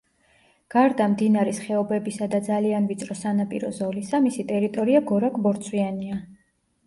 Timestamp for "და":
2.35-2.39